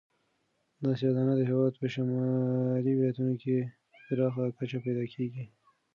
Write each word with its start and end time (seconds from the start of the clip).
دا 0.83 0.91
سیاه 0.99 1.13
دانه 1.15 1.33
د 1.37 1.41
هېواد 1.51 1.73
په 1.81 1.85
شمالي 1.93 2.91
ولایتونو 2.95 3.33
کې 3.41 3.57
په 3.91 3.97
پراخه 4.05 4.43
کچه 4.57 4.77
پیدا 4.85 5.05
کیږي. 5.13 5.45